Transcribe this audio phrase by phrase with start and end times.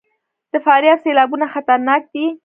[0.53, 2.25] د فاریاب سیلابونه خطرناک دي